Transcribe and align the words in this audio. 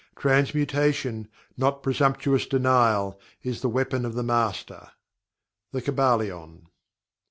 Transmutation, 0.17 1.27
not 1.57 1.83
presumptuous 1.83 2.47
denial, 2.47 3.19
is 3.43 3.61
the 3.61 3.69
weapon 3.69 4.03
of 4.03 4.15
the 4.15 4.23
Master." 4.23 4.89
The 5.73 5.81
Kybalion. 5.83 6.65